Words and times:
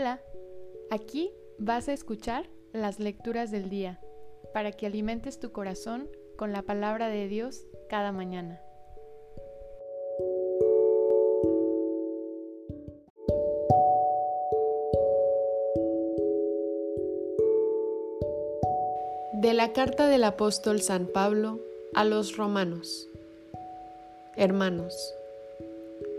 Hola, 0.00 0.20
aquí 0.90 1.32
vas 1.58 1.88
a 1.88 1.92
escuchar 1.92 2.48
las 2.72 3.00
lecturas 3.00 3.50
del 3.50 3.68
día 3.68 3.98
para 4.54 4.70
que 4.70 4.86
alimentes 4.86 5.40
tu 5.40 5.50
corazón 5.50 6.08
con 6.36 6.52
la 6.52 6.62
palabra 6.62 7.08
de 7.08 7.26
Dios 7.26 7.64
cada 7.88 8.12
mañana. 8.12 8.60
De 19.32 19.52
la 19.52 19.72
carta 19.72 20.06
del 20.06 20.22
apóstol 20.22 20.80
San 20.80 21.08
Pablo 21.08 21.58
a 21.96 22.04
los 22.04 22.36
romanos. 22.36 23.08
Hermanos, 24.36 25.16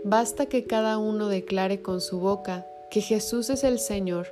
basta 0.04 0.44
que 0.44 0.66
cada 0.66 0.98
uno 0.98 1.28
declare 1.28 1.80
con 1.80 2.02
su 2.02 2.20
boca 2.20 2.66
que 2.90 3.00
Jesús 3.00 3.50
es 3.50 3.62
el 3.62 3.78
Señor 3.78 4.26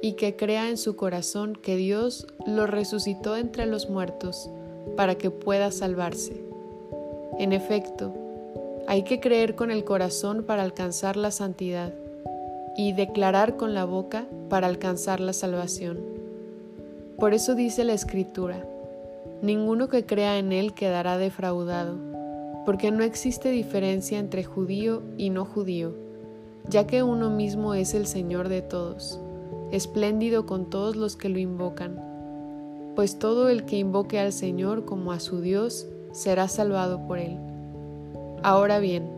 y 0.00 0.12
que 0.12 0.36
crea 0.36 0.70
en 0.70 0.76
su 0.76 0.94
corazón 0.94 1.56
que 1.60 1.76
Dios 1.76 2.28
lo 2.46 2.68
resucitó 2.68 3.36
entre 3.36 3.66
los 3.66 3.90
muertos 3.90 4.48
para 4.96 5.16
que 5.16 5.30
pueda 5.30 5.72
salvarse. 5.72 6.44
En 7.40 7.52
efecto, 7.52 8.14
hay 8.86 9.02
que 9.02 9.18
creer 9.18 9.56
con 9.56 9.72
el 9.72 9.82
corazón 9.82 10.44
para 10.44 10.62
alcanzar 10.62 11.16
la 11.16 11.32
santidad 11.32 11.92
y 12.76 12.92
declarar 12.92 13.56
con 13.56 13.74
la 13.74 13.84
boca 13.84 14.26
para 14.48 14.68
alcanzar 14.68 15.18
la 15.18 15.32
salvación. 15.32 15.98
Por 17.18 17.34
eso 17.34 17.56
dice 17.56 17.82
la 17.82 17.94
Escritura, 17.94 18.64
ninguno 19.42 19.88
que 19.88 20.06
crea 20.06 20.38
en 20.38 20.52
Él 20.52 20.74
quedará 20.74 21.18
defraudado, 21.18 21.96
porque 22.64 22.92
no 22.92 23.02
existe 23.02 23.50
diferencia 23.50 24.20
entre 24.20 24.44
judío 24.44 25.02
y 25.16 25.30
no 25.30 25.44
judío 25.44 26.05
ya 26.68 26.86
que 26.86 27.02
uno 27.02 27.30
mismo 27.30 27.74
es 27.74 27.94
el 27.94 28.06
Señor 28.06 28.48
de 28.48 28.62
todos, 28.62 29.20
espléndido 29.70 30.46
con 30.46 30.70
todos 30.70 30.96
los 30.96 31.16
que 31.16 31.28
lo 31.28 31.38
invocan, 31.38 32.00
pues 32.94 33.18
todo 33.18 33.48
el 33.48 33.64
que 33.64 33.78
invoque 33.78 34.18
al 34.18 34.32
Señor 34.32 34.84
como 34.84 35.12
a 35.12 35.20
su 35.20 35.40
Dios 35.40 35.86
será 36.12 36.48
salvado 36.48 37.06
por 37.06 37.18
él. 37.18 37.36
Ahora 38.42 38.78
bien, 38.78 39.08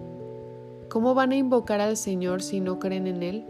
¿cómo 0.88 1.14
van 1.14 1.32
a 1.32 1.36
invocar 1.36 1.80
al 1.80 1.96
Señor 1.96 2.42
si 2.42 2.60
no 2.60 2.78
creen 2.78 3.06
en 3.06 3.22
Él? 3.22 3.44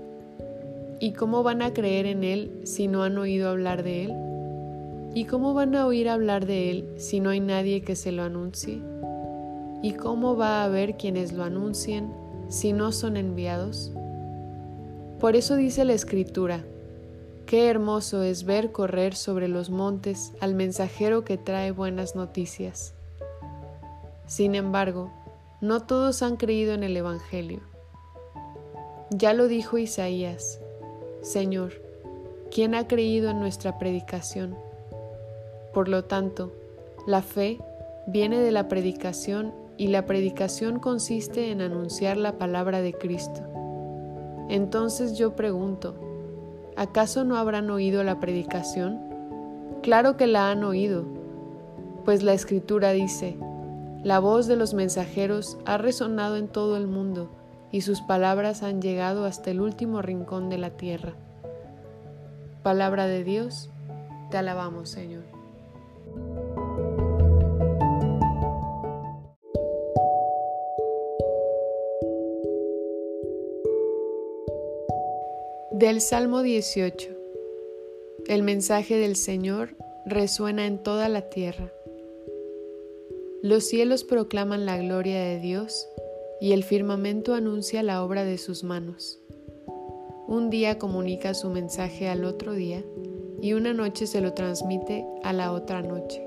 ¿Y 1.01 1.13
cómo 1.13 1.43
van 1.43 1.63
a 1.63 1.73
creer 1.73 2.07
en 2.07 2.25
Él 2.25 2.61
si 2.65 2.89
no 2.89 3.05
han 3.05 3.17
oído 3.17 3.49
hablar 3.49 3.85
de 3.85 4.07
Él? 4.07 4.13
¿Y 5.15 5.25
cómo 5.27 5.55
van 5.55 5.75
a 5.77 5.87
oír 5.87 6.09
hablar 6.09 6.47
de 6.47 6.71
Él 6.71 6.89
si 6.97 7.21
no 7.21 7.31
hay 7.31 7.41
nadie 7.41 7.83
que 7.83 7.97
se 7.97 8.13
lo 8.13 8.25
anuncie? 8.25 8.83
¿Y 9.83 9.93
cómo 9.93 10.37
va 10.37 10.63
a 10.63 10.65
haber 10.65 10.97
quienes 10.97 11.33
lo 11.33 11.45
anuncien 11.45 12.11
si 12.49 12.73
no 12.73 12.93
son 12.93 13.17
enviados? 13.17 13.93
Por 15.21 15.37
eso 15.37 15.57
dice 15.57 15.85
la 15.85 15.93
Escritura, 15.93 16.65
qué 17.47 17.69
hermoso 17.69 18.23
es 18.23 18.45
ver 18.45 18.73
correr 18.73 19.15
sobre 19.15 19.49
los 19.49 19.71
montes 19.71 20.33
al 20.41 20.55
mensajero 20.55 21.25
que 21.25 21.37
trae 21.37 21.71
buenas 21.71 22.15
noticias. 22.15 22.95
Sin 24.27 24.55
embargo, 24.55 25.11
no 25.61 25.81
todos 25.81 26.23
han 26.23 26.37
creído 26.37 26.75
en 26.75 26.85
el 26.85 26.97
Evangelio. 26.97 27.61
Ya 29.11 29.33
lo 29.33 29.49
dijo 29.49 29.79
Isaías, 29.79 30.61
Señor, 31.23 31.73
¿quién 32.51 32.75
ha 32.75 32.87
creído 32.87 33.31
en 33.31 33.41
nuestra 33.41 33.79
predicación? 33.79 34.55
Por 35.75 35.89
lo 35.89 36.05
tanto, 36.05 36.53
la 37.07 37.23
fe 37.23 37.59
viene 38.07 38.39
de 38.39 38.53
la 38.53 38.69
predicación 38.69 39.53
y 39.79 39.87
la 39.87 40.05
predicación 40.05 40.81
consiste 40.81 41.51
en 41.51 41.63
anunciar 41.63 42.17
la 42.17 42.37
palabra 42.37 42.83
de 42.83 42.93
Cristo. 42.93 43.43
Entonces 44.51 45.17
yo 45.17 45.37
pregunto, 45.37 45.95
¿acaso 46.77 47.25
no 47.25 47.37
habrán 47.37 47.71
oído 47.71 48.03
la 48.03 48.19
predicación? 48.19 49.01
Claro 49.83 50.17
que 50.17 50.27
la 50.27 50.51
han 50.51 50.65
oído, 50.65 51.05
pues 52.05 52.25
la 52.25 52.33
escritura 52.33 52.91
dice, 52.91 53.39
la 54.03 54.19
voz 54.19 54.49
de 54.49 54.57
los 54.57 54.75
mensajeros 54.75 55.59
ha 55.65 55.79
resonado 55.79 56.37
en 56.37 56.49
todo 56.49 56.77
el 56.77 56.89
mundo 56.89 57.31
y 57.71 57.83
sus 57.83 58.01
palabras 58.01 58.63
han 58.63 58.83
llegado 58.83 59.25
hasta 59.27 59.51
el 59.51 59.61
último 59.61 60.03
rincón 60.03 60.49
de 60.49 60.59
la 60.59 60.71
tierra. 60.71 61.15
Palabra 62.65 63.07
de 63.07 63.23
Dios, 63.23 63.71
te 64.31 64.39
alabamos 64.39 64.89
Señor. 64.89 65.38
Del 75.79 76.01
Salmo 76.01 76.43
18. 76.43 77.09
El 78.27 78.43
mensaje 78.43 78.97
del 78.97 79.15
Señor 79.15 79.77
resuena 80.07 80.67
en 80.67 80.83
toda 80.83 81.09
la 81.09 81.31
tierra. 81.31 81.73
Los 83.43 83.63
cielos 83.69 84.03
proclaman 84.03 84.67
la 84.67 84.77
gloria 84.77 85.21
de 85.21 85.39
Dios 85.39 85.89
y 86.41 86.51
el 86.51 86.65
firmamento 86.65 87.33
anuncia 87.33 87.85
la 87.85 88.03
obra 88.03 88.25
de 88.25 88.39
sus 88.39 88.65
manos. 88.65 89.21
Un 90.27 90.51
día 90.51 90.81
comunica 90.81 91.33
su 91.33 91.49
mensaje 91.49 92.09
al 92.09 92.25
otro 92.25 92.55
día 92.55 92.83
y 93.41 93.53
una 93.53 93.73
noche 93.73 94.09
se 94.09 94.21
lo 94.21 94.33
transmite 94.33 95.07
a 95.23 95.33
la 95.33 95.53
otra 95.53 95.81
noche. 95.81 96.25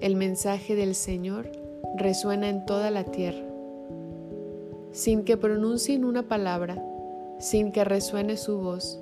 El 0.00 0.16
mensaje 0.16 0.76
del 0.76 0.94
Señor 0.94 1.52
resuena 1.98 2.48
en 2.48 2.64
toda 2.64 2.90
la 2.90 3.04
tierra. 3.04 3.44
Sin 4.92 5.24
que 5.24 5.36
pronuncien 5.36 6.06
una 6.06 6.26
palabra, 6.26 6.82
sin 7.38 7.72
que 7.72 7.84
resuene 7.84 8.36
su 8.36 8.58
voz. 8.58 8.98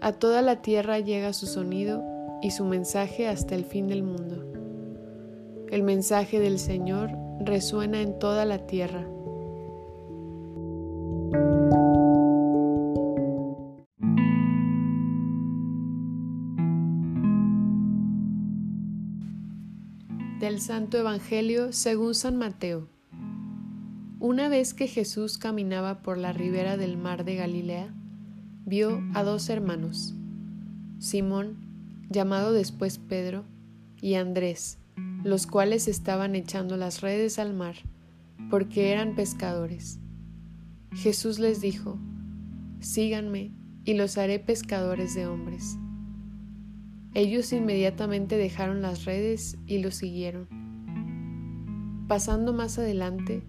A 0.00 0.12
toda 0.12 0.42
la 0.42 0.60
tierra 0.60 0.98
llega 0.98 1.32
su 1.32 1.46
sonido 1.46 2.02
y 2.42 2.50
su 2.50 2.64
mensaje 2.64 3.28
hasta 3.28 3.54
el 3.54 3.64
fin 3.64 3.88
del 3.88 4.02
mundo. 4.02 4.44
El 5.70 5.82
mensaje 5.82 6.40
del 6.40 6.58
Señor 6.58 7.10
resuena 7.40 8.02
en 8.02 8.18
toda 8.18 8.44
la 8.44 8.66
tierra. 8.66 9.08
Del 20.40 20.60
Santo 20.60 20.98
Evangelio 20.98 21.72
según 21.72 22.14
San 22.14 22.36
Mateo. 22.36 22.88
Una 24.26 24.48
vez 24.48 24.72
que 24.72 24.86
Jesús 24.86 25.36
caminaba 25.36 26.00
por 26.00 26.16
la 26.16 26.32
ribera 26.32 26.78
del 26.78 26.96
mar 26.96 27.26
de 27.26 27.36
Galilea, 27.36 27.92
vio 28.64 29.02
a 29.12 29.22
dos 29.22 29.50
hermanos, 29.50 30.14
Simón, 30.98 31.58
llamado 32.08 32.54
después 32.54 32.96
Pedro, 32.96 33.44
y 34.00 34.14
Andrés, 34.14 34.78
los 35.24 35.46
cuales 35.46 35.88
estaban 35.88 36.36
echando 36.36 36.78
las 36.78 37.02
redes 37.02 37.38
al 37.38 37.52
mar, 37.52 37.74
porque 38.48 38.92
eran 38.92 39.14
pescadores. 39.14 39.98
Jesús 40.94 41.38
les 41.38 41.60
dijo, 41.60 41.98
Síganme 42.80 43.52
y 43.84 43.92
los 43.92 44.16
haré 44.16 44.38
pescadores 44.38 45.14
de 45.14 45.26
hombres. 45.26 45.76
Ellos 47.12 47.52
inmediatamente 47.52 48.38
dejaron 48.38 48.80
las 48.80 49.04
redes 49.04 49.58
y 49.66 49.80
lo 49.80 49.90
siguieron. 49.90 50.48
Pasando 52.08 52.54
más 52.54 52.78
adelante, 52.78 53.42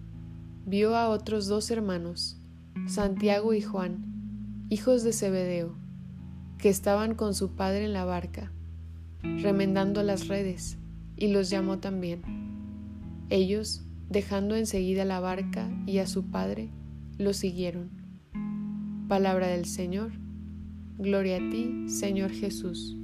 vio 0.66 0.96
a 0.96 1.08
otros 1.08 1.46
dos 1.46 1.70
hermanos, 1.70 2.40
Santiago 2.88 3.54
y 3.54 3.62
Juan, 3.62 4.66
hijos 4.68 5.04
de 5.04 5.12
Zebedeo, 5.12 5.76
que 6.58 6.68
estaban 6.68 7.14
con 7.14 7.34
su 7.34 7.54
padre 7.54 7.84
en 7.84 7.92
la 7.92 8.04
barca, 8.04 8.50
remendando 9.22 10.02
las 10.02 10.26
redes, 10.26 10.76
y 11.16 11.28
los 11.28 11.50
llamó 11.50 11.78
también. 11.78 12.22
Ellos, 13.30 13.84
dejando 14.10 14.56
enseguida 14.56 15.04
la 15.04 15.20
barca 15.20 15.70
y 15.86 15.98
a 15.98 16.08
su 16.08 16.32
padre, 16.32 16.72
lo 17.16 17.32
siguieron. 17.32 17.90
Palabra 19.08 19.46
del 19.46 19.66
Señor. 19.66 20.10
Gloria 20.98 21.36
a 21.36 21.50
ti, 21.50 21.88
Señor 21.88 22.32
Jesús. 22.32 22.96